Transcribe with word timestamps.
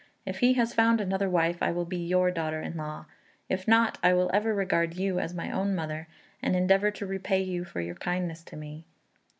If 0.25 0.39
he 0.39 0.53
has 0.53 0.73
found 0.73 0.99
another 0.99 1.29
wife 1.29 1.61
I 1.61 1.71
will 1.71 1.85
be 1.85 1.99
your 2.03 2.31
daughter 2.31 2.59
in 2.59 2.75
law; 2.75 3.05
if 3.49 3.67
not, 3.67 3.99
I 4.01 4.13
will 4.15 4.31
ever 4.33 4.51
regard 4.51 4.95
you 4.95 5.19
as 5.19 5.35
my 5.35 5.51
own 5.51 5.75
mother, 5.75 6.07
and 6.41 6.55
endeavour 6.55 6.89
to 6.89 7.05
repay 7.05 7.43
you 7.43 7.63
for 7.63 7.81
your 7.81 7.93
kindness 7.93 8.43
to 8.45 8.57
me." 8.57 8.87